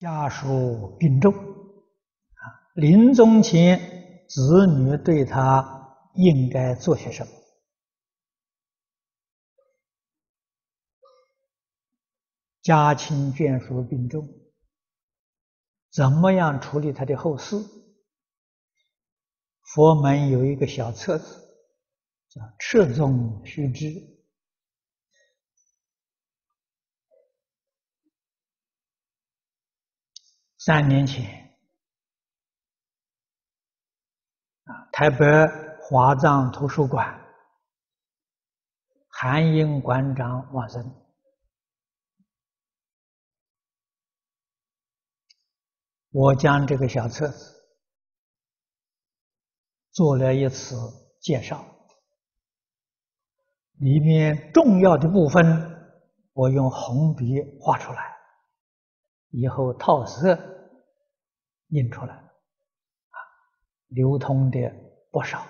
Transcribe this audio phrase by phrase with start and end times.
[0.00, 2.42] 家属病重，啊，
[2.74, 7.32] 临终前子女对他应该做些什么？
[12.62, 14.28] 家亲眷属病重，
[15.90, 17.56] 怎么样处理他的后事？
[19.62, 21.24] 佛门有一个小册子，
[22.28, 23.86] 叫《彻宗须知》。
[30.58, 31.56] 三年前，
[34.64, 35.24] 啊，台北
[35.80, 37.24] 华藏图书馆
[39.08, 40.94] 韩英馆长往生，
[46.10, 47.54] 我将这个小册子
[49.92, 50.74] 做了一次
[51.20, 51.64] 介绍，
[53.74, 55.44] 里面重要的部分
[56.32, 57.24] 我用红笔
[57.60, 58.17] 画出来，
[59.30, 60.56] 以后套色。
[61.70, 63.16] 印出来，啊，
[63.88, 64.58] 流通的
[65.10, 65.46] 不少。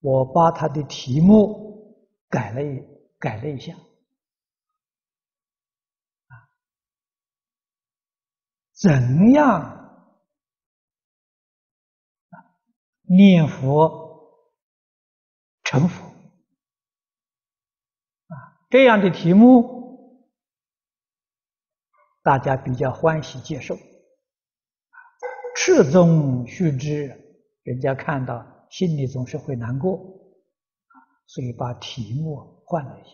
[0.00, 2.82] 我把它的题目改了一
[3.18, 3.72] 改了一下，
[6.26, 6.36] 啊，
[8.74, 10.12] 怎样
[13.04, 14.52] 念佛
[15.64, 16.04] 成佛？
[18.26, 19.89] 啊，这样的题目
[22.22, 23.74] 大家比较欢喜接受。
[23.74, 23.80] 啊，
[25.56, 27.16] 赤宗须知，
[27.62, 29.98] 人家看到心里总是会难过，
[31.26, 33.10] 所以把题目换了一下，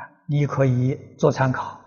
[0.00, 1.85] 啊，你可以做参考。